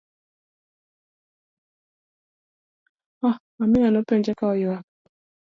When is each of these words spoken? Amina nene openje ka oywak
Amina 3.25 3.65
nene 3.71 3.97
openje 4.01 4.31
ka 4.39 4.45
oywak 4.53 4.85